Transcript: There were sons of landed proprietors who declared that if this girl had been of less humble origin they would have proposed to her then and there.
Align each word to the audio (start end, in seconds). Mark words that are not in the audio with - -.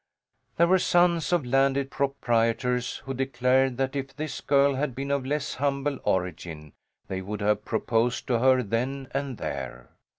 There 0.57 0.65
were 0.65 0.79
sons 0.79 1.31
of 1.31 1.45
landed 1.45 1.91
proprietors 1.91 3.03
who 3.05 3.13
declared 3.13 3.77
that 3.77 3.95
if 3.95 4.15
this 4.15 4.41
girl 4.41 4.73
had 4.73 4.95
been 4.95 5.11
of 5.11 5.27
less 5.27 5.53
humble 5.53 5.99
origin 6.03 6.73
they 7.07 7.21
would 7.21 7.41
have 7.41 7.65
proposed 7.65 8.25
to 8.25 8.39
her 8.39 8.63
then 8.63 9.09
and 9.13 9.37
there. 9.37 9.91